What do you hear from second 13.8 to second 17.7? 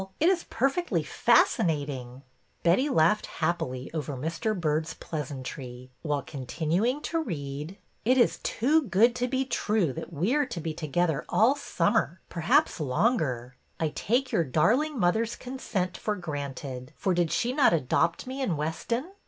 take your darling mother's consent for granted, for did she